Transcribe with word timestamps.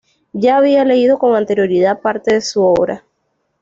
Ya 0.33 0.57
había 0.57 0.83
leído 0.83 1.19
con 1.19 1.35
anterioridad 1.35 2.01
parte 2.01 2.33
de 2.33 2.41
su 2.41 2.63
obra. 2.63 3.03